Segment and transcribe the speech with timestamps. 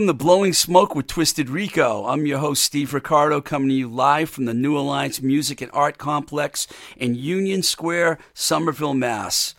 [0.00, 2.06] Welcome to Blowing Smoke with Twisted Rico.
[2.06, 5.70] I'm your host, Steve Ricardo, coming to you live from the New Alliance Music and
[5.74, 9.54] Art Complex in Union Square, Somerville, Mass.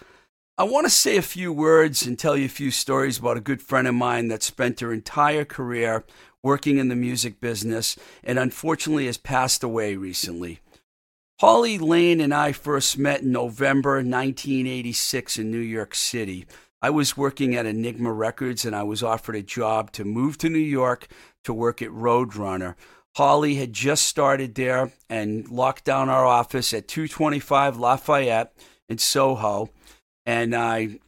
[0.58, 3.40] I want to say a few words and tell you a few stories about a
[3.40, 6.06] good friend of mine that spent her entire career
[6.42, 10.60] working in the music business and unfortunately has passed away recently.
[11.40, 16.48] Holly Lane and I first met in November 1986 in New York City.
[16.82, 20.50] I was working at Enigma Records and I was offered a job to move to
[20.50, 21.08] New York
[21.44, 22.76] to work at Roadrunner.
[23.18, 28.54] Holly had just started there and locked down our office at 225 Lafayette
[28.90, 29.70] in Soho.
[30.26, 31.00] And I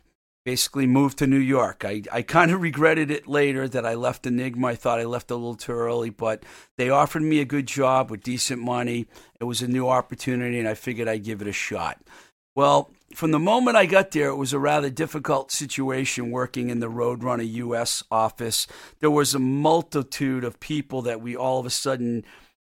[0.46, 1.86] basically moved to New York.
[1.86, 4.68] I, I kind of regretted it later that I left Enigma.
[4.68, 6.44] I thought I left a little too early, but
[6.78, 9.08] they offered me a good job with decent money.
[9.40, 12.02] It was a new opportunity, and I figured I'd give it a shot.
[12.56, 16.80] Well, from the moment I got there, it was a rather difficult situation working in
[16.80, 18.68] the Roadrunner US office.
[19.00, 22.24] There was a multitude of people that we all of a sudden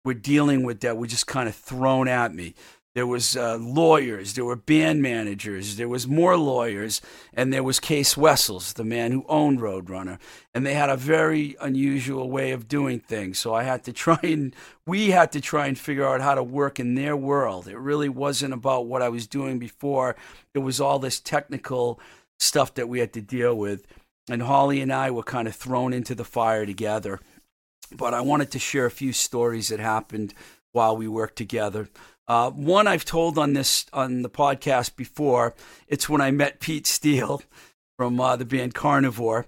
[0.04, 2.54] were dealing with that were just kind of thrown at me.
[2.96, 7.02] There was uh, lawyers, there were band managers, there was more lawyers,
[7.34, 10.18] and there was Cees Wessels, the man who owned Roadrunner,
[10.54, 13.38] and they had a very unusual way of doing things.
[13.38, 16.42] So I had to try and we had to try and figure out how to
[16.42, 17.68] work in their world.
[17.68, 20.16] It really wasn't about what I was doing before.
[20.54, 22.00] It was all this technical
[22.38, 23.86] stuff that we had to deal with,
[24.26, 27.20] and Holly and I were kind of thrown into the fire together.
[27.94, 30.32] But I wanted to share a few stories that happened
[30.72, 31.88] while we worked together.
[32.28, 35.54] Uh, one I've told on this on the podcast before.
[35.86, 37.42] It's when I met Pete Steele
[37.96, 39.46] from uh, the band Carnivore,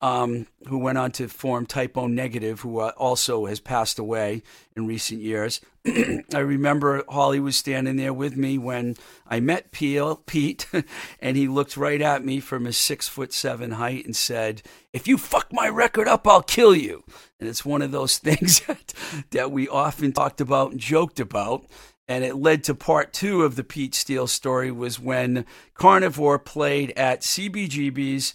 [0.00, 4.42] um, who went on to form Type O Negative, who uh, also has passed away
[4.76, 5.60] in recent years.
[6.34, 10.66] I remember Holly was standing there with me when I met Peel, Pete,
[11.20, 14.62] and he looked right at me from his six foot seven height and said,
[14.92, 17.04] "If you fuck my record up, I'll kill you."
[17.38, 18.92] And it's one of those things that,
[19.30, 21.66] that we often talked about and joked about
[22.08, 25.44] and it led to part two of the Pete Steele story was when
[25.74, 28.34] Carnivore played at CBGB's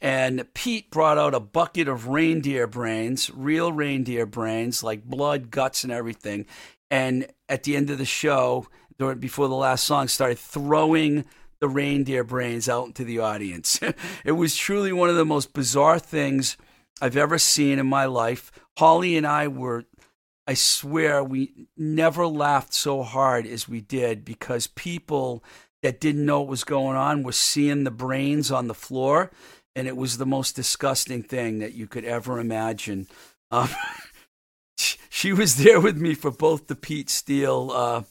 [0.00, 5.84] and Pete brought out a bucket of reindeer brains, real reindeer brains, like blood, guts,
[5.84, 6.44] and everything.
[6.90, 8.66] And at the end of the show,
[8.98, 11.24] before the last song, started throwing
[11.60, 13.80] the reindeer brains out into the audience.
[14.24, 16.56] it was truly one of the most bizarre things
[17.00, 18.52] I've ever seen in my life.
[18.76, 19.84] Holly and I were
[20.46, 25.42] I swear we never laughed so hard as we did because people
[25.82, 29.30] that didn't know what was going on were seeing the brains on the floor,
[29.74, 33.08] and it was the most disgusting thing that you could ever imagine.
[33.50, 33.68] Um,
[35.08, 38.02] she was there with me for both the Pete Steele uh,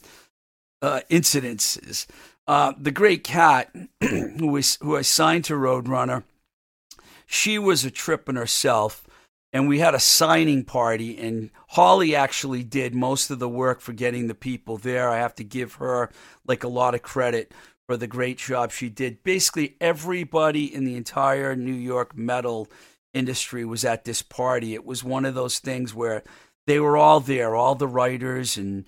[0.82, 2.06] uh, incidences.
[2.48, 6.24] Uh, the Great Kat, who was who I signed to Roadrunner,
[7.26, 9.08] she was a trip in herself
[9.56, 13.94] and we had a signing party and holly actually did most of the work for
[13.94, 16.10] getting the people there i have to give her
[16.48, 17.52] like a lot of credit
[17.88, 22.68] for the great job she did basically everybody in the entire new york metal
[23.14, 26.24] industry was at this party it was one of those things where
[26.66, 28.86] they were all there all the writers and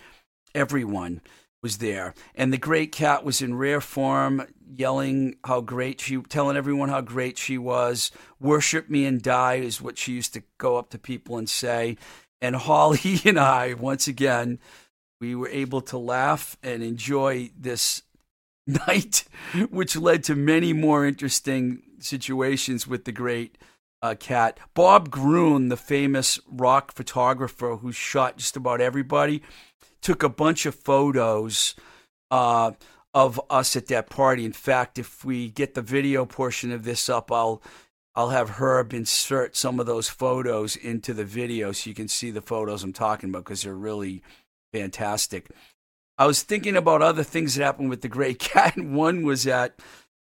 [0.55, 1.21] everyone
[1.61, 2.13] was there.
[2.35, 7.01] And the Great Kat was in rare form, yelling how great she, telling everyone how
[7.01, 8.11] great she was.
[8.39, 11.97] Worship me and die is what she used to go up to people and say.
[12.41, 14.59] And Holly and I, once again,
[15.19, 18.03] we were able to laugh and enjoy this
[18.67, 19.25] night,
[19.69, 23.57] which led to many more interesting situations with the great
[24.01, 24.59] uh, Kat.
[24.73, 29.41] Bob Gruen, the famous rock photographer who shot just about everybody,
[30.01, 31.75] took a bunch of photos
[32.29, 32.71] uh,
[33.13, 34.45] of us at that party.
[34.45, 37.61] In fact, if we get the video portion of this up, I'll
[38.17, 42.31] I'll have Herb insert some of those photos into the video so you can see
[42.31, 44.23] the photos I'm talking about because they're really
[44.73, 45.51] fantastic.
[46.17, 48.75] I was thinking about other things that happened with the Gray Kat.
[48.75, 49.79] One was that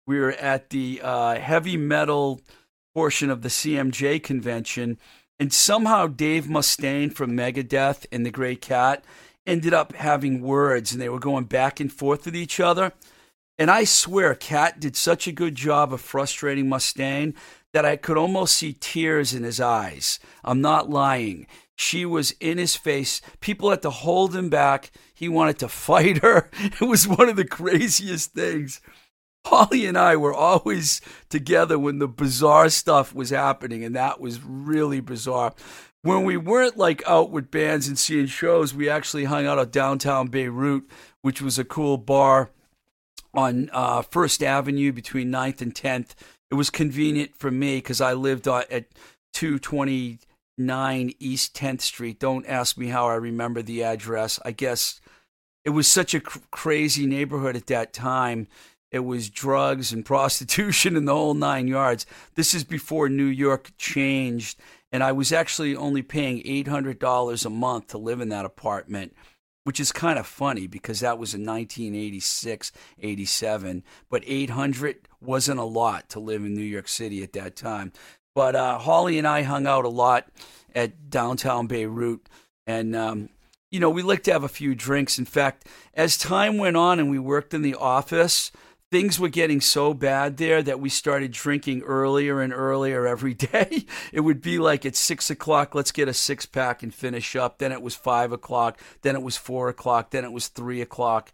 [0.07, 2.42] we were at the uh, heavy metal
[2.95, 4.98] portion of the CMJ convention,
[5.39, 9.06] and somehow Dave Mustaine from Megadeth and the Gray Kat
[9.46, 12.92] ended up having words and they were going back and forth with each other.
[13.60, 17.36] And I swear, Kat did such a good job of frustrating Mustaine
[17.74, 20.20] that I could almost see tears in his eyes.
[20.44, 21.48] I'm not lying.
[21.75, 23.22] She was in his face.
[23.40, 24.92] People had to hold him back.
[25.14, 26.50] He wanted to fight her.
[26.60, 28.80] It was one of the craziest things.
[29.46, 34.42] Holly and I were always together when the bizarre stuff was happening, and that was
[34.42, 35.54] really bizarre
[36.04, 39.72] when we weren't like out with bands and seeing shows, we actually hung out at
[39.72, 40.84] downtown Beirut,
[41.22, 42.52] which was a cool bar
[43.34, 46.14] on uh, First Avenue between 9th and 10th.
[46.53, 48.85] It was convenient for me because I lived uh, at
[49.33, 52.19] 229 East 10th Street.
[52.19, 54.39] Don't ask me how I remember the address.
[54.45, 55.01] I guess
[55.65, 58.45] it was such a cr- crazy neighborhood at that time.
[58.91, 62.05] It was drugs and prostitution and the whole nine yards.
[62.35, 64.59] This is before New York changed,
[64.91, 69.15] and I was actually only paying $800 a month to live in that apartment
[69.63, 73.83] which is kind of funny because that was in 1986, 87.
[74.10, 77.94] But 800 wasn't a lot to live in New York City at that time.
[78.36, 80.27] But uh, Holly and I hung out a lot
[80.75, 82.27] at downtown Beirut.
[82.65, 83.30] And, um,
[83.71, 85.18] you know, we liked to have a few drinks.
[85.18, 88.51] In fact, as time went on and we worked in the office,
[88.94, 93.88] things were getting so bad there that we started drinking earlier and earlier every day.
[94.12, 97.57] It would be like at six o'clock, let's get a six pack and finish up.
[97.57, 98.80] Then it was five o'clock.
[99.01, 100.12] Then it was four o'clock.
[100.12, 101.34] Then it was three o'clock.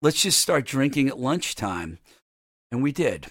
[0.00, 1.98] Let's just start drinking at lunchtime.
[2.72, 3.26] And we did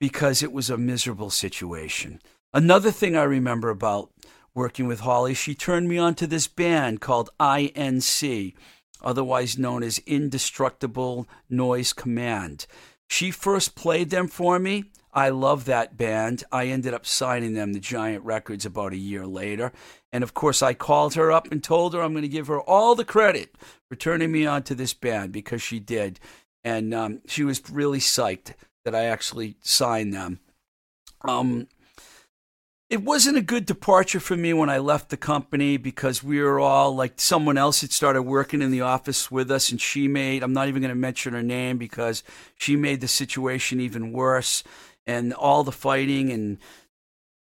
[0.00, 2.22] because it was a miserable situation.
[2.54, 4.12] Another thing I remember about
[4.54, 8.54] working with Holly, she turned me on to this band called INC,
[9.02, 12.66] otherwise known as Indestructible Noise Command.
[13.08, 14.84] She first played them for me.
[15.12, 16.42] I love that band.
[16.50, 19.72] I ended up signing them to Giant Records about a year later.
[20.12, 22.60] And of course, I called her up and told her I'm going to give her
[22.60, 23.54] all the credit
[23.88, 26.18] for turning me on to this band because she did.
[26.64, 28.54] And um, she was really psyched
[28.84, 30.40] that I actually signed them.
[31.22, 31.68] Um,
[32.90, 36.60] it wasn't a good departure for me when I left the company because we were
[36.60, 40.42] all like someone else had started working in the office with us, and she made,
[40.42, 42.22] I'm not even going to mention her name because
[42.56, 44.62] she made the situation even worse
[45.06, 46.58] and all the fighting and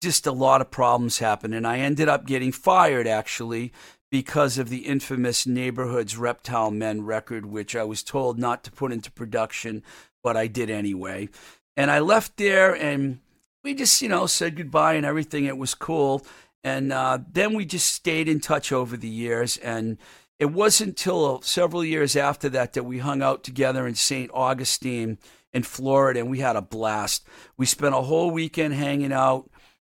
[0.03, 1.55] just a lot of problems happened.
[1.55, 3.73] And I ended up getting fired actually
[4.11, 8.93] because of the infamous Neighborhoods Reptile Men record, which I was told not to put
[8.93, 9.83] into production,
[10.23, 11.29] but I did anyway.
[11.77, 13.21] And I left there and
[13.66, 15.44] we just, you know, said goodbye and everything.
[15.44, 16.24] It was cool.
[16.62, 19.56] And uh, then we just stayed in touch over the years.
[19.56, 19.98] And
[20.38, 24.30] it wasn't until several years after that that we hung out together in St.
[24.32, 25.18] Augustine
[25.52, 27.26] in Florida and we had a blast.
[27.56, 29.50] We spent a whole weekend hanging out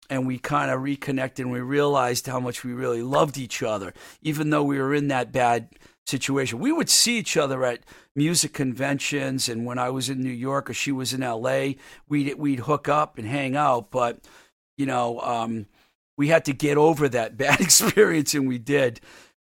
[0.08, 3.92] and we kind of reconnected and we realized how much we really loved each other,
[4.22, 5.70] even though we were in that bad
[6.06, 6.60] situation.
[6.60, 7.80] We would see each other at
[8.16, 11.78] music conventions, and when I was in New York or she was in L.A.,
[12.08, 13.92] we'd we'd hook up and hang out.
[13.92, 14.20] But
[14.78, 15.68] you know, um,
[16.18, 19.00] we had to get over that bad experience, and we did.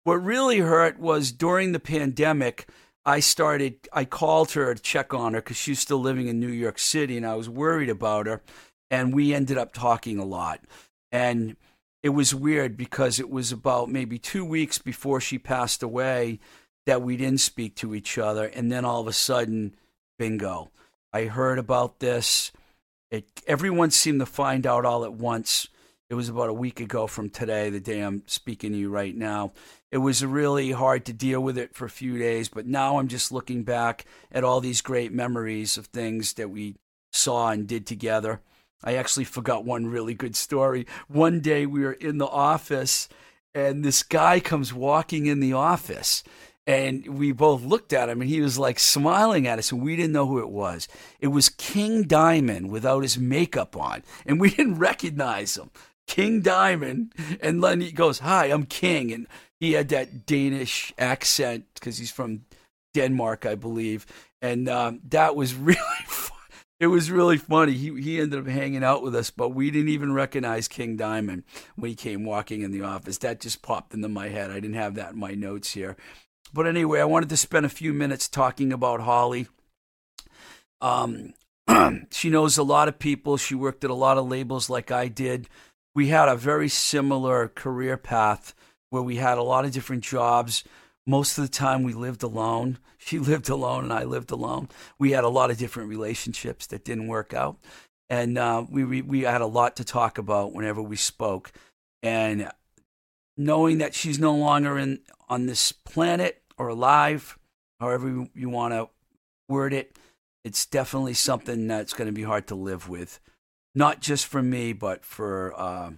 [0.05, 2.69] What really hurt was during the pandemic.
[3.05, 3.89] I started.
[3.93, 7.17] I called her to check on her because she's still living in New York City,
[7.17, 8.43] and I was worried about her.
[8.89, 10.61] And we ended up talking a lot.
[11.11, 11.57] And
[12.03, 16.39] it was weird because it was about maybe two weeks before she passed away
[16.87, 18.47] that we didn't speak to each other.
[18.47, 19.75] And then all of a sudden,
[20.19, 20.71] bingo.
[21.13, 22.53] I heard about this.
[23.11, 25.69] It, everyone seemed to find out all at once.
[26.09, 29.17] It was about a week ago from today, the day I'm speaking to you right
[29.17, 29.53] now.
[29.91, 33.09] It was really hard to deal with it for a few days, but now I'm
[33.09, 36.77] just looking back at all these great memories of things that we
[37.13, 38.41] saw and did together.
[38.85, 40.87] I actually forgot one really good story.
[41.09, 43.09] One day we were in the office
[43.55, 46.23] and this guy comes walking in the office
[46.67, 49.97] and we both looked at him and he was like smiling at us and we
[49.97, 50.89] didn't know who it was.
[51.21, 55.71] It was King Diamond without his makeup on and we didn't recognize him.
[56.07, 59.27] King Diamond and then he goes, "Hi, I'm King." And
[59.59, 62.43] he had that Danish accent because he's from
[62.95, 64.07] Denmark, I believe.
[64.41, 66.36] And um, that was really fun
[66.79, 67.73] it was really funny.
[67.73, 71.45] He he ended up hanging out with us, but we didn't even recognize King Diamond
[71.77, 73.19] when he came walking in the office.
[73.19, 74.51] That just popped into my head.
[74.51, 75.97] I didn't have that in my notes here.
[76.53, 79.49] But anyway, I wanted to spend a few minutes talking about Holly.
[80.81, 81.35] Um,
[82.11, 83.37] she knows a lot of people.
[83.37, 85.49] She worked at a lot of labels like I did.
[85.95, 88.55] We had a very similar career path
[88.91, 90.63] where we had a lot of different jobs
[91.07, 92.79] most of the time we lived alone.
[93.11, 94.69] She lived alone and I lived alone.
[94.99, 97.57] We had a lot of different relationships that didn't work out.
[98.11, 101.53] And uh, we, we, we had a lot to talk about whenever we spoke.
[102.03, 102.51] And
[103.37, 107.39] knowing that she's no longer in on this planet or alive,
[107.79, 108.89] however you, want to
[109.49, 109.97] word it,
[110.45, 113.21] it's definitely something that's going to be hard to live with.
[113.73, 115.93] Not just for me, but for uh,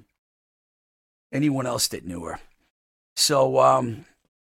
[1.33, 2.39] anyone else that knew her.
[3.17, 4.05] So, um,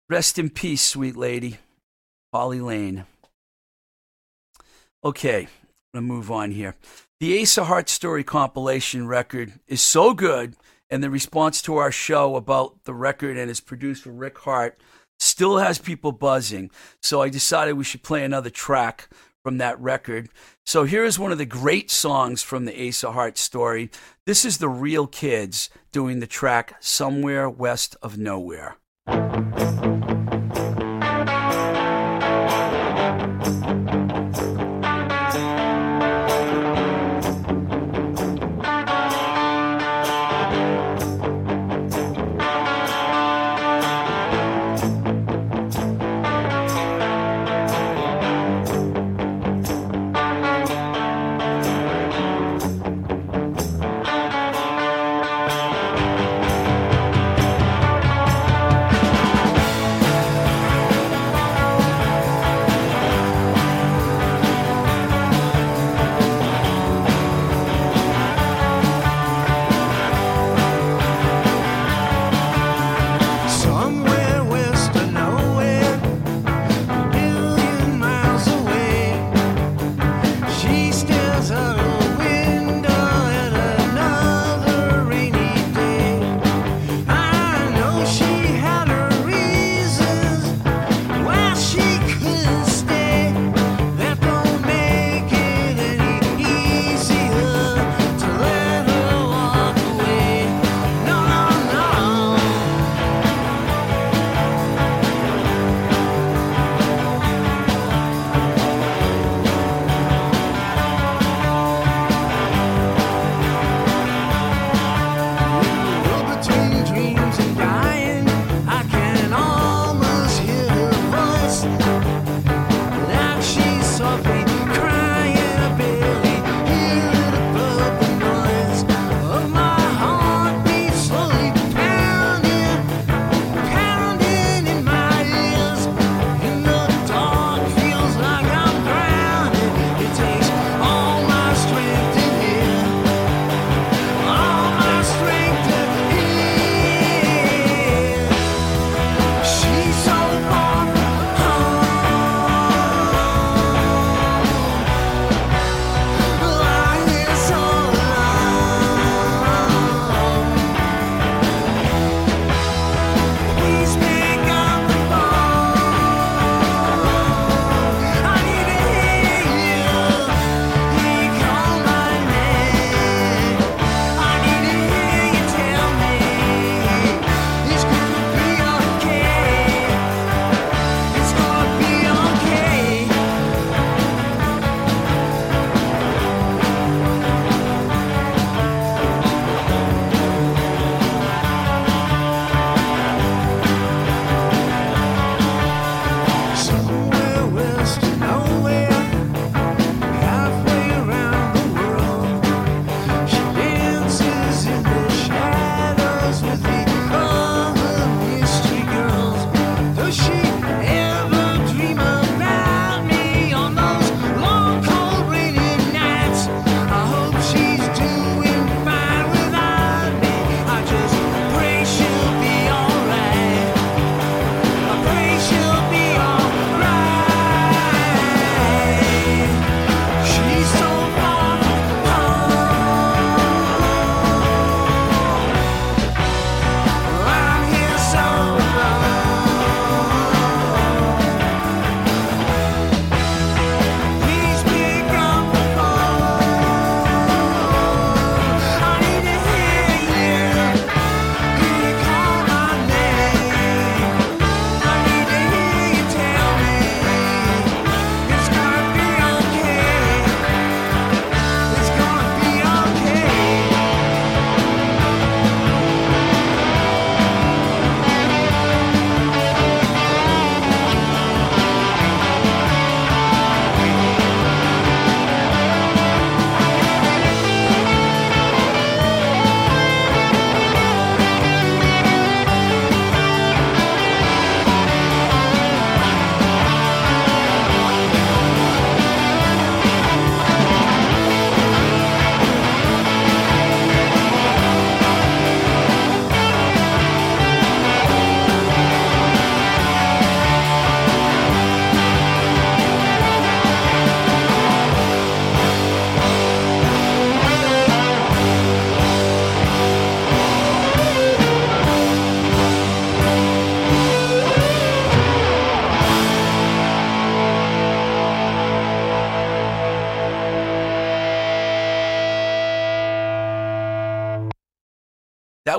[0.10, 1.58] Rest in peace, sweet lady.
[2.34, 3.06] Holly Lane.
[5.04, 5.48] Okay, I'm
[5.94, 6.76] going to move on here.
[7.20, 10.56] The Ace of Heart Story compilation record is so good,
[10.90, 14.80] and the response to our show about the record and its producer, Rick Harte,
[15.20, 16.72] still has people buzzing.
[17.02, 19.10] So I decided we should play another track
[19.44, 20.30] from that record.
[20.66, 23.90] So here's one of the great songs from the Ace of Hearts story.
[24.26, 28.76] This is the Real Kids doing the track Somewhere West of Nowhere.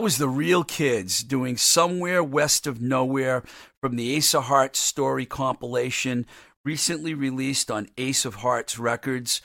[0.00, 3.42] That was the real kids doing Somewhere West of Nowhere
[3.82, 6.24] from the Ace of Hearts story compilation,
[6.64, 9.42] recently released on Ace of Hearts Records.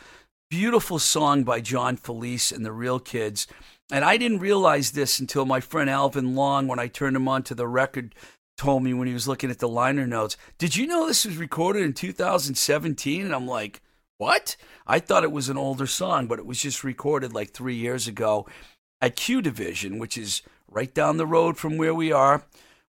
[0.50, 3.48] Beautiful song by John Felice and the Real Kids.
[3.92, 7.44] And I didn't realize this until my friend Alvin Long, when I turned him on
[7.44, 8.16] to the record,
[8.58, 10.38] told me when he was looking at the liner notes.
[10.58, 13.26] Did you know this was recorded in 2017?
[13.26, 13.82] And I'm like,
[14.20, 14.56] what?
[14.88, 18.08] I thought it was an older song, but it was just recorded like three years
[18.08, 18.48] ago
[19.02, 22.44] at Q Division, which is right down the road from where we are.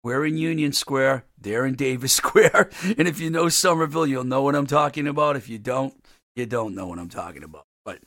[0.03, 2.70] We're in Union Square, they're in Davis Square.
[2.98, 5.36] And if you know Somerville, you'll know what I'm talking about.
[5.36, 5.93] If you don't,
[6.36, 7.65] you don't know what I'm talking about.
[7.86, 8.00] But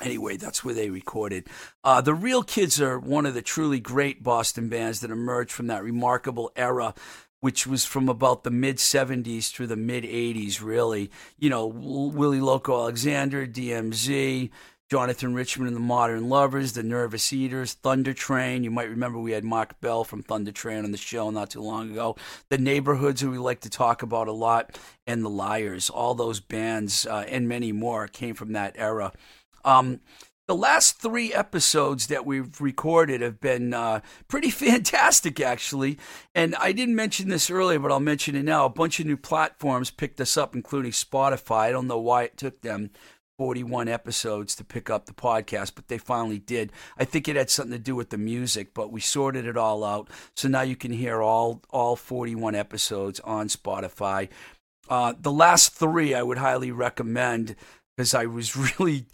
[0.00, 1.48] anyway, that's where they recorded.
[1.82, 5.66] Uh, the Real Kids are one of the truly great Boston bands that emerged from
[5.66, 6.94] that remarkable era
[7.40, 11.10] which was from about the mid 70s through the mid 80s, really.
[11.38, 14.50] You know, Willie Loco Alexander, DMZ,
[14.88, 18.62] Jonathan Richman and the Modern Lovers, the Nervous Eaters, Thunder Train.
[18.62, 21.60] You might remember we had Mark Bell from Thunder Train on the show not too
[21.60, 22.14] long ago.
[22.50, 25.90] The Neighborhoods, who we like to talk about a lot, and the Liars.
[25.90, 29.12] All those bands uh, and many more came from that era.
[29.64, 30.00] Um,
[30.46, 35.98] the last three episodes that we've recorded have been uh, pretty fantastic, actually.
[36.32, 38.66] And I didn't mention this earlier, but I'll mention it now.
[38.66, 41.62] A bunch of new platforms picked us up, including Spotify.
[41.62, 42.90] I don't know why it took them
[43.38, 46.72] 41 episodes to pick up the podcast, but they finally did.
[46.98, 49.84] I think it had something to do with the music, but we sorted it all
[49.84, 50.08] out.
[50.34, 54.28] So now you can hear all, all 41 episodes on Spotify.
[54.88, 57.56] Uh, the last three I would highly recommend
[57.96, 59.06] because I was really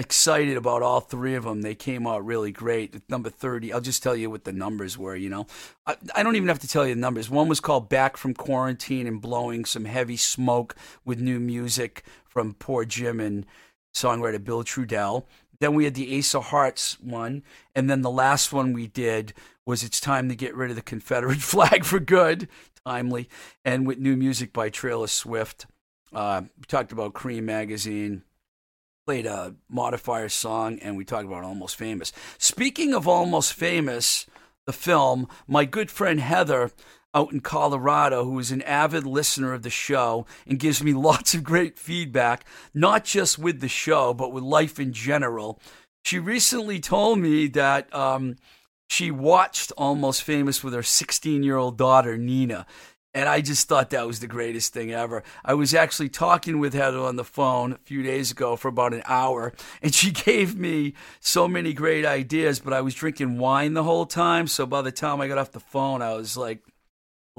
[0.00, 1.62] excited about all three of them.
[1.62, 3.08] They came out really great.
[3.08, 5.46] Number 30, I'll just tell you what the numbers were, you know.
[5.86, 7.28] I, I, don't even have to tell you the numbers.
[7.28, 12.54] One was called Back from Quarantine and Blowing Some Heavy Smoke with New Music from
[12.54, 13.44] Poor Jim and
[13.94, 15.24] songwriter Bill Trudell.
[15.60, 17.42] Then we had the Ace of Hearts one.
[17.74, 19.34] And then the last one we did
[19.66, 22.48] was It's Time to Get Rid of the Confederate Flag for Good,
[22.84, 23.28] timely,
[23.64, 25.66] and with new music by Taylor Swift.
[26.12, 28.22] Uh, we talked about Creem Magazine,
[29.06, 32.12] played a modifier song, and we talked about Almost Famous.
[32.38, 34.26] Speaking of Almost Famous,
[34.66, 36.70] the film, my good friend Heather
[37.14, 41.34] out in Colorado who is an avid listener of the show and gives me lots
[41.34, 42.44] of great feedback,
[42.74, 45.60] not just with the show, but with life in general.
[46.04, 48.36] She recently told me that um,
[48.88, 52.66] she watched Almost Famous with her 16 year old daughter, Nina.
[53.12, 55.24] And I just thought that was the greatest thing ever.
[55.44, 58.94] I was actually talking with Heather on the phone a few days ago for about
[58.94, 63.74] an hour, and she gave me so many great ideas, but I was drinking wine
[63.74, 64.46] the whole time.
[64.46, 66.60] So by the time I got off the phone, I was like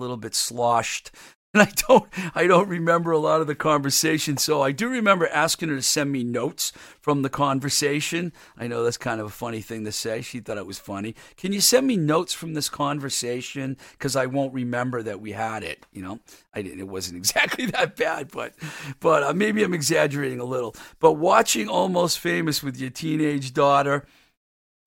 [0.01, 1.11] little bit sloshed.
[1.53, 5.27] And I don't I don't remember a lot of the conversation, so I do remember
[5.27, 8.31] asking her to send me notes from the conversation.
[8.57, 10.21] I know that's kind of a funny thing to say.
[10.21, 11.13] She thought it was funny.
[11.35, 15.61] Can you send me notes from this conversation cuz I won't remember that we had
[15.63, 16.21] it, you know?
[16.53, 18.53] I didn't it wasn't exactly that bad, but
[19.01, 20.73] but uh, maybe I'm exaggerating a little.
[21.01, 24.05] But watching Almost Famous with your teenage daughter,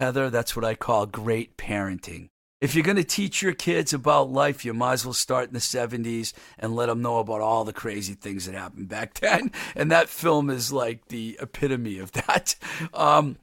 [0.00, 2.30] Heather, that's what I call great parenting
[2.64, 5.52] if you're going to teach your kids about life, you might as well start in
[5.52, 9.52] the 70s and let them know about all the crazy things that happened back then.
[9.76, 12.54] And that film is like the epitome of that.
[12.94, 13.36] Um,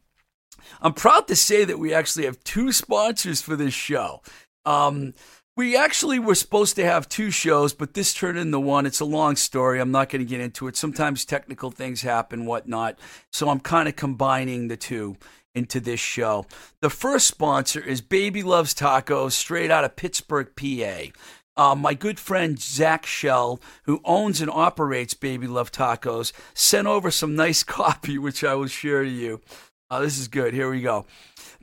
[0.82, 4.24] I'm proud to say that we actually have two sponsors for this show.
[4.66, 5.14] Um,
[5.56, 8.88] we actually were supposed to have two shows, but this turned into one.
[8.88, 9.80] It's a long story.
[9.80, 10.76] I'm not going to get into it.
[10.76, 12.98] Sometimes technical things happen, whatnot.
[13.32, 15.18] So I'm kind of combining the two
[15.54, 16.46] into this show.
[16.82, 21.12] The first sponsor is Baby Loves Tacos, straight out of Pittsburgh, PA.
[21.58, 27.12] Uh, my good friend Zach Shell, who owns and operates Baby Love Tacos, sent over
[27.12, 29.42] some nice copy, which I will share to you.
[29.90, 30.54] Uh, this is good.
[30.54, 31.06] Here we go.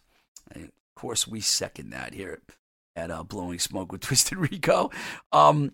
[0.53, 2.41] And of course, we second that here
[2.95, 4.91] at uh, Blowing Smoke with Twisted Rico.
[5.33, 5.73] Um,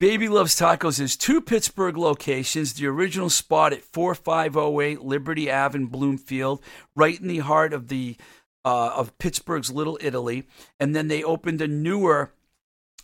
[0.00, 2.74] Baby Loves Tacos has two Pittsburgh locations.
[2.74, 6.62] The original spot at 4508 Liberty Ave in Bloomfield,
[6.94, 8.16] right in the heart of the
[8.64, 10.46] uh, of Pittsburgh's Little Italy,
[10.80, 12.32] and then they opened a newer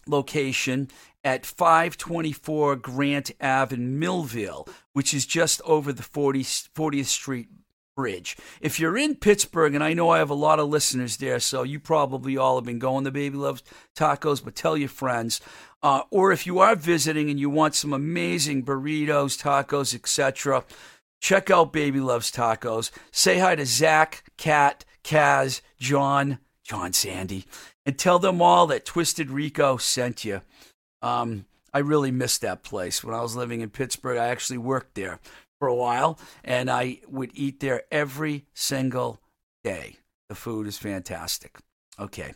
[0.07, 0.89] location
[1.25, 7.49] at 524 Grant Ave in Millvale, which is just over the 40, 40th Street
[7.97, 8.37] Bridge.
[8.61, 11.63] If you're in Pittsburgh, and I know I have a lot of listeners there, so
[11.63, 13.63] you probably all have been going to Baby Loves
[13.95, 15.41] Tacos, but tell your friends.
[15.83, 20.65] Uh, or if you are visiting and you want some amazing burritos, tacos, etc.,
[21.21, 22.91] check out Baby Loves Tacos.
[23.11, 27.45] Say hi to Zach, Kat, Kaz, John, John Sandy,
[27.85, 30.43] and tell them all that Twisted Rico sent you.
[31.03, 33.05] Um, I really missed that place.
[33.05, 35.21] When I was living in Pittsburgh, I actually worked there
[35.59, 39.21] for a while, and I would eat there every single
[39.63, 39.97] day.
[40.29, 41.59] The food is fantastic.
[41.99, 42.33] Okay.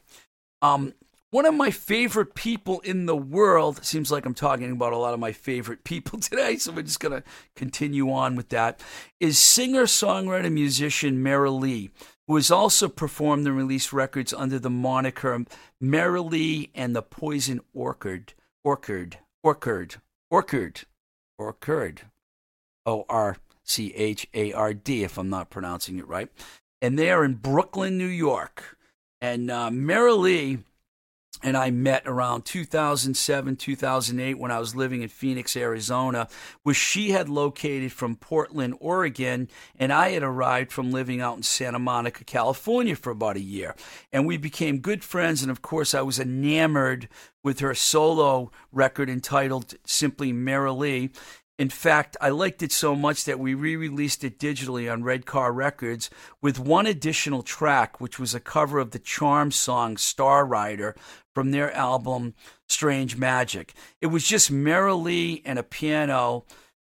[0.63, 0.95] Um,
[1.31, 5.15] one of my favorite people in the world, seems like I'm talking about a lot
[5.15, 8.81] of my favorite people today, so we're just going to continue on with that,
[9.19, 11.91] is singer, songwriter, musician Merilee,
[12.29, 15.45] who has also performed and released records under the moniker
[15.83, 18.35] Merilee and the Poison Orchard.
[18.65, 19.19] Orchard.
[19.43, 19.97] Orchard.
[20.31, 20.81] Orchard.
[21.39, 22.01] Orchard.
[22.87, 26.29] O R C H A R D, if I'm not pronouncing it right.
[26.83, 28.77] And they are in Brooklyn, New York.
[29.21, 30.65] And uh, Merilee
[31.43, 36.29] and I met around 2007, 2008 when I was living in Phoenix, Arizona,
[36.63, 41.43] where she had located from Portland, Oregon, and I had arrived from living out in
[41.43, 43.75] Santa Monica, California for about a year.
[44.13, 47.09] And we became good friends, and of course, I was enamored
[47.43, 51.11] with her solo record entitled simply Merilee.
[51.57, 55.25] In fact, I liked it so much that we re released it digitally on Red
[55.25, 56.11] Car Records
[56.43, 60.97] with one additional track, which was a cover of the Charm song Star Rider
[61.33, 62.35] from their album
[62.69, 63.73] Strange Magic.
[64.01, 66.45] It was just Merilee and a piano,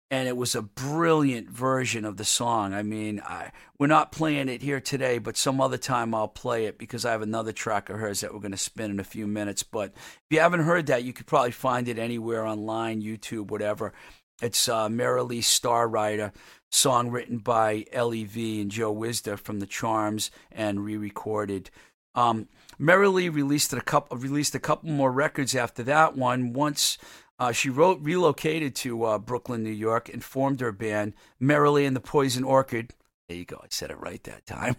[0.10, 2.74] and it was a brilliant version of the song.
[2.74, 6.66] I mean, I, we're not playing it here today, but some other time I'll play
[6.66, 9.04] it because I have another track of hers that we're going to spin in a
[9.04, 9.62] few minutes.
[9.62, 13.94] But if you haven't heard that, you could probably find it anywhere online, YouTube, whatever.
[14.42, 16.34] It's uh, Merilee Star Rider,
[16.70, 21.70] song written by LEV and Joe Wisda from the Charms and re-recorded.
[22.16, 26.52] Um, Merilee released a couple released a couple more records after that one.
[26.52, 26.98] Once
[27.40, 31.96] uh, she wrote relocated to uh, Brooklyn, New York, and formed her band Merilee and
[31.96, 32.94] the Poison Orchid.
[33.30, 33.62] There you go.
[33.64, 34.76] I said it right that time.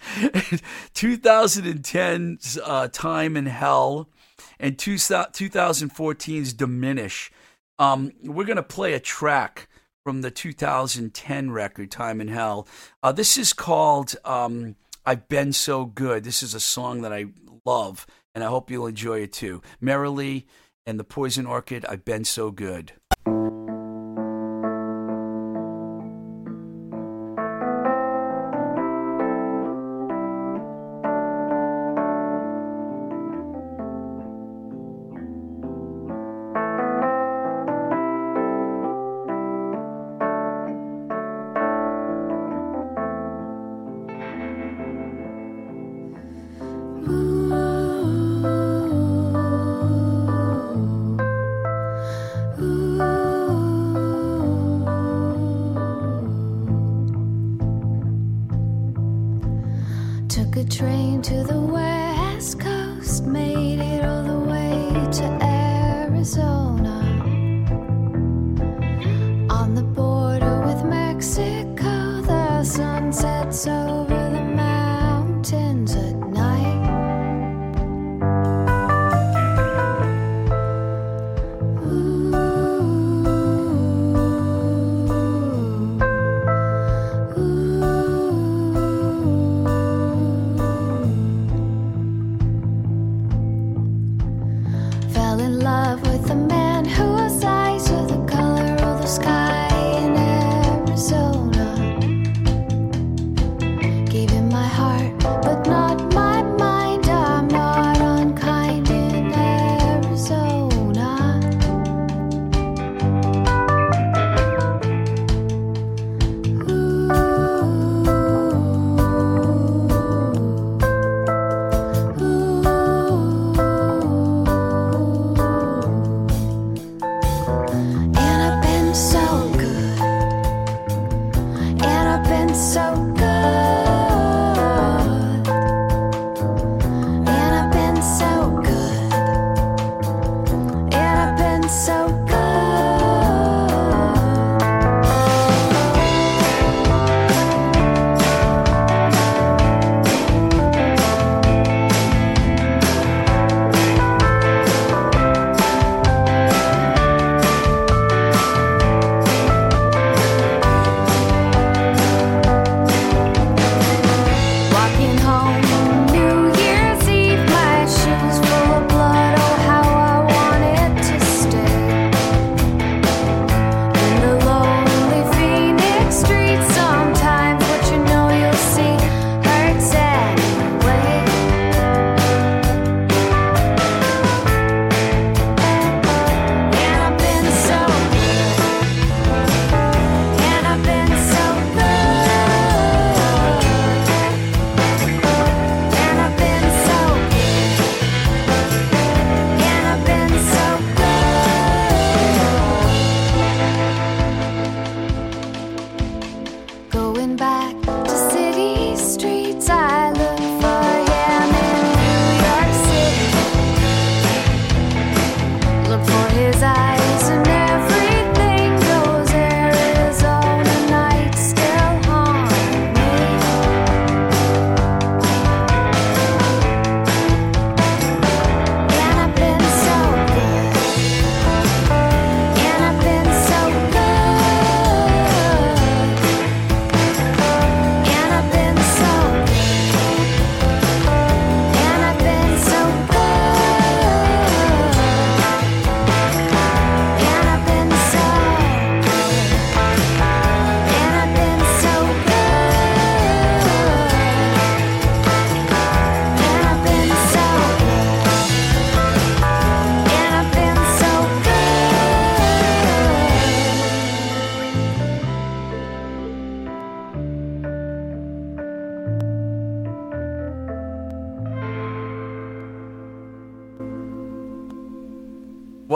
[0.94, 4.10] 2010's uh, Time in Hell
[4.60, 7.32] and two, 2014's Diminish.
[7.78, 9.68] Um, we're going to play a track
[10.02, 12.66] from the 2010 record, Time in Hell.
[13.02, 16.24] Uh, this is called um, I've Been So Good.
[16.24, 17.26] This is a song that I
[17.64, 19.62] love, and I hope you'll enjoy it too.
[19.82, 20.44] Merilee
[20.86, 22.92] and the Poison Orchid, I've Been So Good.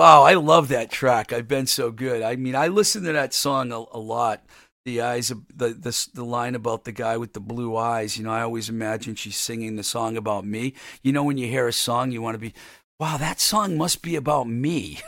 [0.03, 1.33] Wow, I love that track.
[1.33, 2.23] I've been so good.
[2.23, 4.43] I mean, I listen to that song a, a lot.
[4.85, 8.19] The eyes, of, the, the the line about the guy with the blue eyes.
[8.19, 10.75] You know, I always imagine she's singing the song about me.
[11.05, 12.53] You know, when you hear a song, you want to be,
[12.99, 14.99] wow, that song must be about me.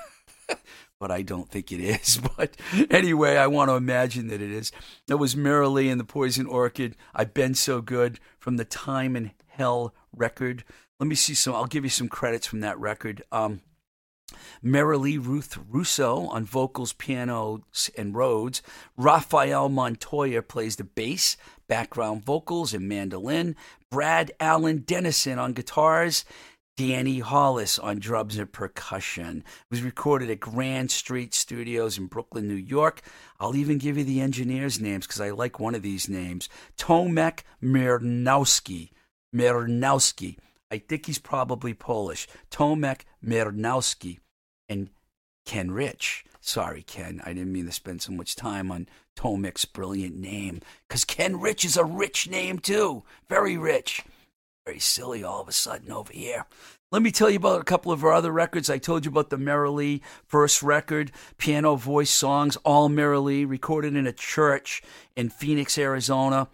[1.00, 2.20] but I don't think it is.
[2.36, 2.56] But
[2.88, 4.70] anyway, I want to imagine that it is.
[5.08, 6.94] That was Lee and the Poison Orchid.
[7.12, 10.62] I've been so good from the Time in Hell record.
[11.00, 11.52] Let me see some.
[11.52, 13.24] I'll give you some credits from that record.
[13.32, 13.62] Um,
[14.62, 18.62] Merilee Ruth Russo on vocals, pianos, and Rhodes.
[18.96, 21.36] Rafael Montoya plays the bass,
[21.68, 23.56] background vocals, and mandolin.
[23.90, 26.24] Brad Allen Dennison on guitars.
[26.76, 29.38] Danny Hollis on drums and percussion.
[29.38, 33.02] It was recorded at Grand Street Studios in Brooklyn, New York.
[33.38, 37.40] I'll even give you the engineers' names because I like one of these names Tomek
[37.62, 38.90] Myrnowski.
[39.32, 40.36] Myrnowski.
[40.70, 42.26] I think he's probably Polish.
[42.50, 44.18] Tomek Myrnowski
[44.68, 44.90] and
[45.44, 46.24] Ken Rich.
[46.40, 47.22] Sorry, Ken.
[47.24, 51.64] I didn't mean to spend so much time on Tomek's brilliant name because Ken Rich
[51.64, 53.02] is a rich name, too.
[53.28, 54.02] Very rich.
[54.66, 56.46] Very silly all of a sudden over here.
[56.90, 58.70] Let me tell you about a couple of our other records.
[58.70, 64.06] I told you about the Merilee first record, piano voice songs, all Merilee, recorded in
[64.06, 64.80] a church
[65.16, 66.48] in Phoenix, Arizona.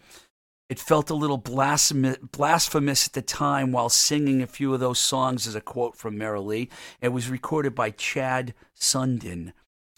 [0.71, 5.45] It felt a little blasphemous at the time while singing a few of those songs,
[5.45, 6.69] as a quote from Merilee.
[7.01, 9.51] It was recorded by Chad Sundin.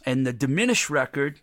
[0.03, 1.41] And the Diminished record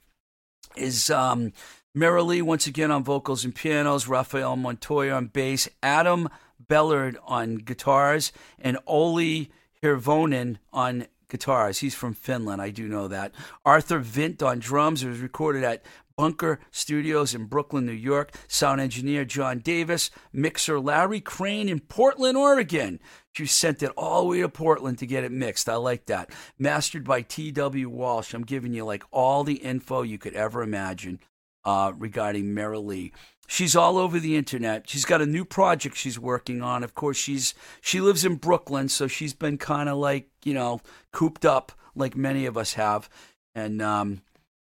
[0.76, 1.52] is um,
[1.96, 6.28] Merilee once again on vocals and pianos, Rafael Montoya on bass, Adam
[6.68, 11.78] Bellard on guitars, and Olli Hirvonen on guitars.
[11.78, 13.32] He's from Finland, I do know that.
[13.64, 15.02] Arthur Vint on drums.
[15.02, 15.84] It was recorded at
[16.20, 18.34] Bunker Studios in Brooklyn, New York.
[18.46, 20.10] Sound engineer John Davis.
[20.34, 23.00] Mixer Larry Crane in Portland, Oregon.
[23.32, 25.66] She sent it all the way to Portland to get it mixed.
[25.66, 26.28] I like that.
[26.58, 27.88] Mastered by T.W.
[27.88, 28.34] Walsh.
[28.34, 31.20] I'm giving you like all the info you could ever imagine
[31.64, 33.12] uh, regarding Lee.
[33.48, 34.90] She's all over the internet.
[34.90, 36.84] She's got a new project she's working on.
[36.84, 40.82] Of course, she's she lives in Brooklyn, so she's been kind of like you know
[41.12, 43.08] cooped up like many of us have,
[43.54, 44.20] and um,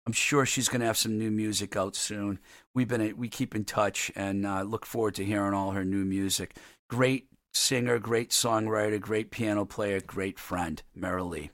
[0.09, 2.39] I'm sure she's going to have some new music out soon.
[2.73, 6.03] We've been we keep in touch and uh, look forward to hearing all her new
[6.03, 6.55] music.
[6.89, 11.51] Great singer, great songwriter, great piano player, great friend, Merilee.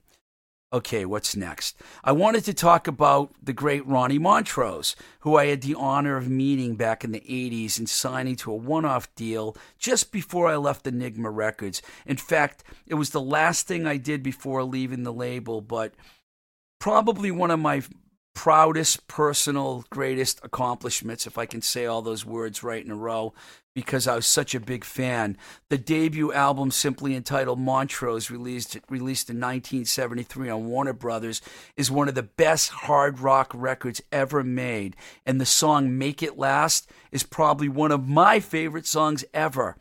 [0.72, 1.76] Okay, what's next?
[2.02, 6.30] I wanted to talk about the great Ronnie Montrose, who I had the honor of
[6.30, 10.56] meeting back in the 80s and signing to a one off deal just before I
[10.56, 11.82] left Enigma Records.
[12.06, 15.92] In fact, it was the last thing I did before leaving the label, but
[16.80, 17.82] probably one of my
[18.36, 23.32] proudest personal greatest accomplishments if i can say all those words right in a row
[23.76, 25.36] because i was such a big fan.
[25.68, 31.42] The debut album simply entitled montrose released released in 1973 on warner brothers
[31.76, 34.96] is one of the best hard rock records ever made.
[35.26, 39.76] And the song make it last is probably one of my favorite songs ever.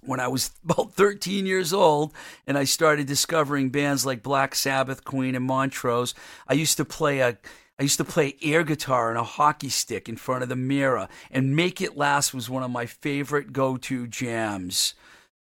[0.00, 2.12] When I was about 13 years old
[2.44, 6.12] and I started discovering bands like Black Sabbath, Queen, and Montrose,
[6.48, 7.38] I used to play a
[7.82, 11.08] I used to play air guitar and a hockey stick in front of the mirror,
[11.32, 14.94] and Make It Last was one of my favorite go to jams.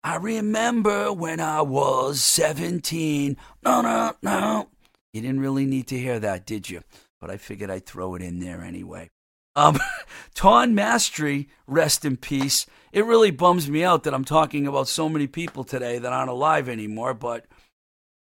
[0.06, 3.36] I remember when I was 17.
[3.62, 4.70] No, no, no.
[5.12, 6.82] You didn't really need to hear that, did you?
[7.20, 9.10] But I figured I'd throw it in there anyway.
[9.58, 9.78] Um,
[10.34, 12.66] Ton Mastry, rest in peace.
[12.94, 16.32] It really bums me out that I'm talking about so many people today that aren't
[16.32, 17.48] alive anymore, but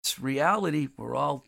[0.02, 0.88] it's reality.
[0.98, 1.46] We're all,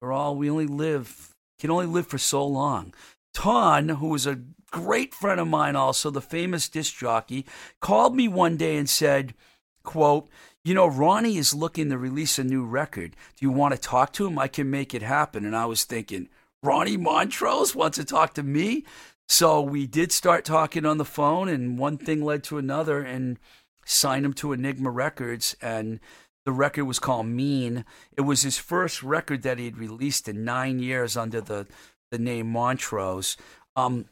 [0.00, 2.94] we're all, we only live can only live for so long.
[3.34, 4.40] Ton, who was a
[4.70, 7.46] great friend of mine, also the famous disc jockey,
[7.80, 9.34] called me one day and said,
[9.82, 10.28] "quote
[10.64, 13.16] You know, Ronnie is looking to release a new record.
[13.36, 14.38] Do you want to talk to him?
[14.38, 16.28] I can make it happen." And I was thinking,
[16.62, 18.84] Ronnie Montrose wants to talk to me.
[19.28, 23.38] So we did start talking on the phone, and one thing led to another, and
[23.84, 25.54] signed him to Enigma Records.
[25.62, 26.00] And
[26.48, 27.84] the record was called Mean.
[28.16, 31.66] It was his first record that he had released in nine years under the,
[32.10, 33.36] the name Montrose.
[33.76, 34.06] Um,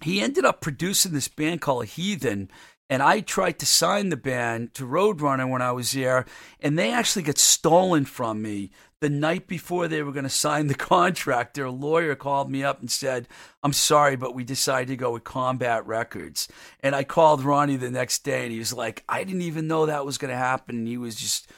[0.00, 2.48] he ended up producing this band called Heathen,
[2.88, 6.24] and I tried to sign the band to Roadrunner when I was there,
[6.60, 10.68] and they actually got stolen from me the night before they were going to sign
[10.68, 11.54] the contract.
[11.54, 13.26] Their lawyer called me up and said,
[13.64, 16.46] I'm sorry, but we decided to go with Combat Records.
[16.78, 19.86] And I called Ronnie the next day, and he was like, I didn't even know
[19.86, 20.76] that was going to happen.
[20.76, 21.50] And he was just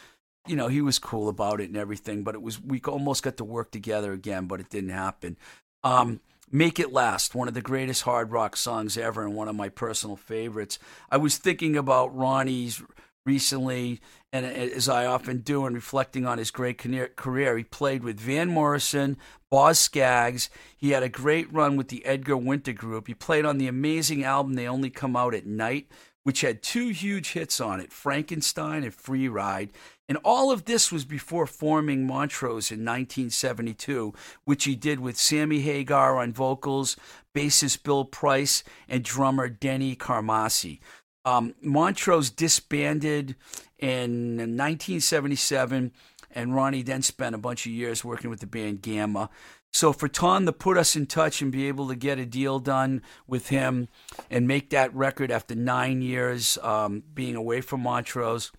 [0.46, 3.36] you know, he was cool about it and everything, but it was we almost got
[3.38, 5.36] to work together again, but it didn't happen.
[5.82, 9.56] Um, Make It Last, one of the greatest hard rock songs ever and one of
[9.56, 10.78] my personal favorites.
[11.10, 12.82] I was thinking about Ronnie's
[13.26, 14.00] recently,
[14.32, 18.50] and as I often do, and reflecting on his great career, he played with Van
[18.50, 19.16] Morrison,
[19.50, 20.50] Boz Scaggs.
[20.76, 23.06] He had a great run with the Edgar Winter Group.
[23.06, 25.88] He played on the amazing album They Only Come Out at Night,
[26.24, 29.70] which had two huge hits on it Frankenstein and Free Ride.
[30.08, 34.12] And all of this was before forming Montrose in 1972,
[34.44, 36.96] which he did with Sammy Hagar on vocals,
[37.34, 40.80] bassist Bill Price, and drummer Denny Carmassi.
[41.24, 43.34] Um, Montrose disbanded
[43.78, 45.92] in 1977,
[46.30, 49.30] and Ronnie then spent a bunch of years working with the band Gamma.
[49.72, 52.58] So for Tom to put us in touch and be able to get a deal
[52.60, 53.88] done with him
[54.30, 58.52] and make that record after nine years um, being away from Montrose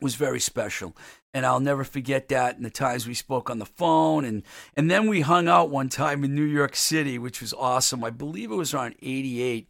[0.00, 0.96] was very special.
[1.32, 4.24] And I'll never forget that and the times we spoke on the phone.
[4.24, 4.42] And,
[4.76, 8.04] and then we hung out one time in New York City, which was awesome.
[8.04, 9.68] I believe it was around 88.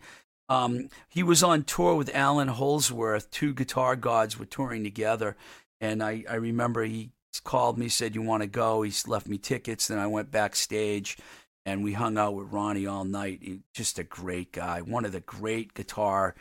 [0.48, 3.30] Um, he was on tour with Allan Holdsworth.
[3.30, 5.36] Two guitar gods were touring together.
[5.80, 7.10] And I, I remember he
[7.44, 8.82] called me, said, You want to go?
[8.82, 9.88] He left me tickets.
[9.88, 11.16] Then I went backstage
[11.66, 13.38] and we hung out with Ronnie all night.
[13.42, 16.34] He, just a great guy, one of the great guitar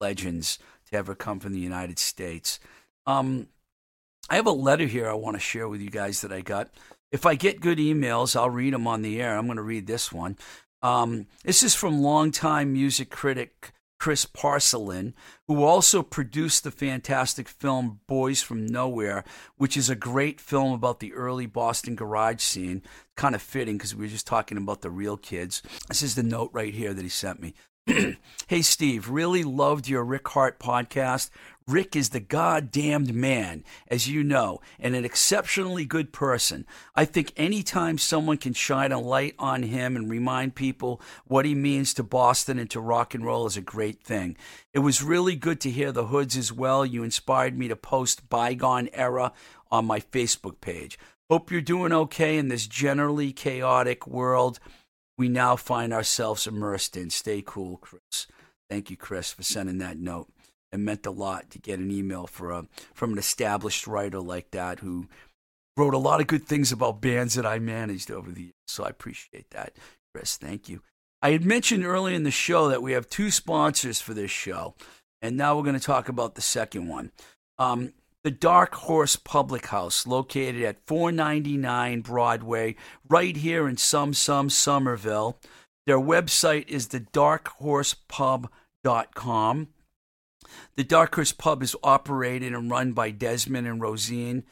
[0.00, 0.58] legends
[0.90, 2.58] to ever come from the United States.
[3.06, 3.48] Um,
[4.28, 6.70] I have a letter here I want to share with you guys that I got.
[7.12, 9.36] If I get good emails, I'll read them on the air.
[9.36, 10.36] I'm going to read this one.
[10.82, 15.14] Um, this is from longtime music critic Chris Parcellin,
[15.48, 19.24] who also produced the fantastic film Boys from Nowhere,
[19.56, 22.82] which is a great film about the early Boston garage scene.
[23.16, 25.62] Kind of fitting because we were just talking about the real kids.
[25.88, 27.54] This is the note right here that he sent me.
[28.48, 31.30] hey, Steve, really loved your Rick Harte podcast.
[31.68, 36.66] Rick is the goddamned man, as you know, and an exceptionally good person.
[36.96, 41.54] I think anytime someone can shine a light on him and remind people what he
[41.54, 44.36] means to Boston and to rock and roll is a great thing.
[44.72, 46.84] It was really good to hear the Hoods as well.
[46.84, 49.32] You inspired me to post Bygone Era
[49.70, 50.98] on my Facebook page.
[51.30, 54.58] Hope you're doing okay in this generally chaotic world
[55.18, 57.10] we now find ourselves immersed in.
[57.10, 58.26] Stay cool, Chris.
[58.68, 60.28] Thank you, Chris, for sending that note
[60.72, 64.50] it meant a lot to get an email for a, from an established writer like
[64.50, 65.08] that who
[65.76, 68.54] wrote a lot of good things about bands that I managed over the years.
[68.66, 69.72] So I appreciate that,
[70.14, 70.36] Chris.
[70.36, 70.82] Thank you.
[71.22, 74.74] I had mentioned earlier in the show that we have two sponsors for this show,
[75.22, 77.10] and now we're going to talk about the second one.
[77.58, 77.92] Um,
[78.26, 82.74] the Dark Horse Public House, located at 499 Broadway,
[83.08, 85.38] right here in Some Some Somerville.
[85.86, 89.68] Their website is thedarkhorsepub.com.
[90.74, 94.42] The Dark Horse Pub is operated and run by Desmond and Rosine.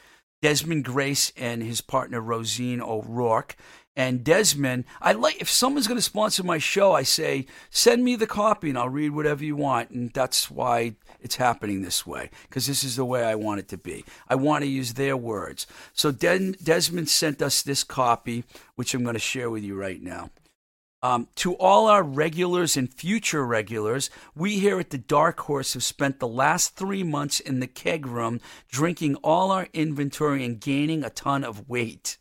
[0.41, 3.57] Desmond Grace and his partner Rosine O'Rourke.
[3.97, 8.17] And Desmond, I like if someone's going to sponsor my show, I say send me
[8.17, 12.31] the copy and I'll read whatever you want, and that's why it's happening this way
[12.49, 14.05] because this is the way I want it to be.
[14.29, 15.67] I want to use their words.
[15.93, 20.31] So Desmond sent us this copy, which I'm going to share with you right now.
[21.01, 25.85] Um, to all our regulars and future regulars, we here at the Dark Horse have
[25.85, 28.41] spent the last three months in the keg room
[28.71, 32.17] drinking all our inventory and gaining a ton of weight.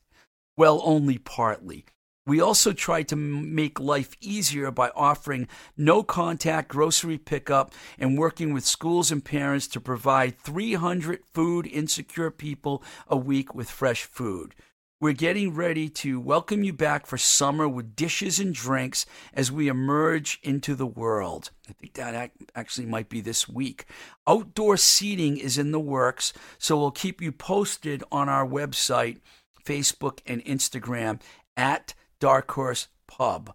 [0.56, 1.86] Well, only partly.
[2.26, 8.54] We also tried to make life easier by offering no contact grocery pickup and working
[8.54, 14.56] with schools and parents to provide 300 food insecure people a week with fresh food.
[15.02, 19.68] We're getting ready to welcome you back for summer with dishes and drinks as we
[19.68, 21.52] emerge into the world.
[21.68, 23.84] I think that actually might be this week.
[24.26, 29.18] Outdoor seating is in the works, so we'll keep you posted on our website,
[29.64, 31.22] Facebook, and Instagram
[31.56, 33.54] at Dark Horse Pub.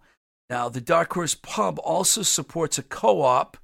[0.50, 3.56] Now, the Dark Horse Pub also supports a co op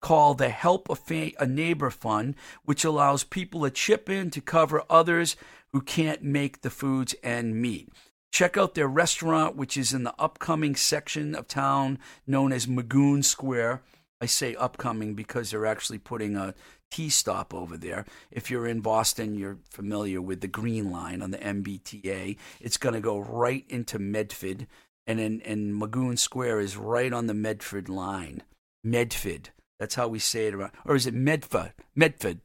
[0.00, 2.34] called the Help a, a Neighbor Fund,
[2.64, 5.36] which allows people to chip in to cover others
[5.72, 7.88] who can't make the foods and meat.
[8.32, 13.24] Check out their restaurant, which is in the upcoming section of town known as Magoun
[13.24, 13.82] Square.
[14.20, 16.54] I say upcoming because they're actually putting a
[16.90, 18.04] T stop over there.
[18.30, 22.36] If you're in Boston, you're familiar with the Green Line on the MBTA.
[22.60, 24.66] It's going to go right into Medford,
[25.06, 28.42] and in, and Magoun Square is right on the Medford line.
[28.82, 29.50] Medford.
[29.78, 30.72] That's how we say it around.
[30.84, 31.72] Or is it Medford?
[31.94, 32.40] Medford.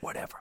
[0.00, 0.40] Whatever.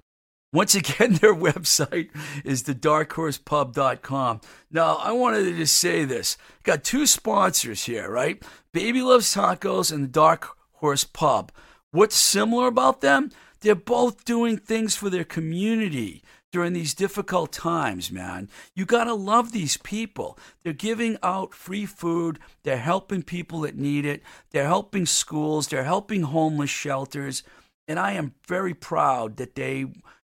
[0.53, 2.09] Once again, their website
[2.45, 4.41] is thedarkhorsepub.com.
[4.71, 6.37] Now, I wanted to just say this.
[6.63, 8.41] Got two sponsors here, right?
[8.71, 11.51] Baby Loves Tacos and the Dark Horse Pub.
[11.93, 13.29] What's similar about them?
[13.61, 18.49] They're both doing things for their community during these difficult times, man.
[18.75, 20.37] You got to love these people.
[20.63, 25.83] They're giving out free food, they're helping people that need it, they're helping schools, they're
[25.83, 27.43] helping homeless shelters.
[27.87, 29.83] and I am very proud that they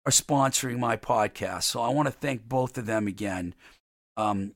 [0.07, 1.65] are sponsoring my podcast.
[1.65, 3.55] So I want to thank both of them again.
[4.17, 4.55] Um,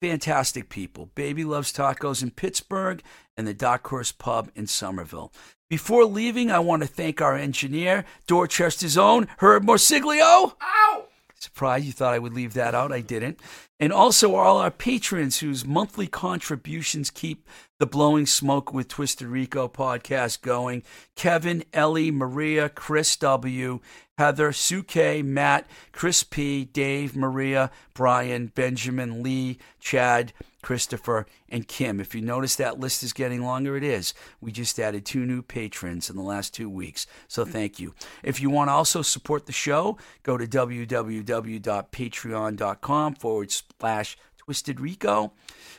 [0.00, 1.10] fantastic people.
[1.14, 3.02] Baby Loves Tacos in Pittsburgh
[3.36, 5.32] and the Dark Horse Pub in Somerville.
[5.68, 10.54] Before leaving, I want to thank our engineer, Dorchester's own Herb Morsiglio.
[10.60, 11.04] Ow!
[11.42, 12.92] Surprised you thought I would leave that out.
[12.92, 13.40] I didn't.
[13.80, 17.48] And also all our patrons whose monthly contributions keep
[17.80, 20.84] the Blowing Smoke with Twisted Rico podcast going.
[21.16, 23.80] Kevin, Ellie, Maria, Chris W.,
[24.18, 32.00] Heather, Sue K, Matt, Chris P, Dave, Maria, Brian, Benjamin, Lee, Chad, Christopher, and Kim.
[32.00, 34.14] If you notice that list is getting longer, it is.
[34.40, 37.94] We just added two new patrons in the last two weeks, so thank you.
[38.22, 45.32] If you want to also support the show, go to www.patreon.com forward slash Twisted Rico.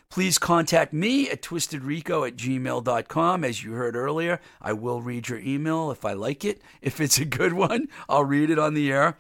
[0.10, 3.44] Please contact me at twistedrico at gmail.com.
[3.44, 6.62] As you heard earlier, I will read your email if I like it.
[6.82, 9.18] If it's a good one, I'll read it on the air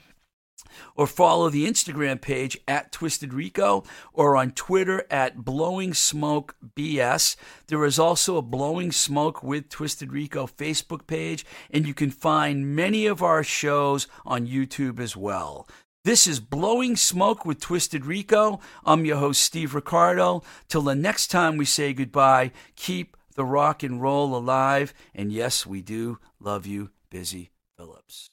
[0.95, 3.83] or follow the Instagram page at Twisted Rico
[4.13, 7.35] or on Twitter at Blowing Smoke BS.
[7.67, 12.75] There is also a Blowing Smoke with Twisted Rico Facebook page, and you can find
[12.75, 15.67] many of our shows on YouTube as well.
[16.05, 18.59] This is Blowing Smoke with Twisted Rico.
[18.83, 20.43] I'm your host, Steve Ricardo.
[20.67, 24.93] Till the next time we say goodbye, keep the rock and roll alive.
[25.15, 28.32] And yes, we do love you, Busy Phillips.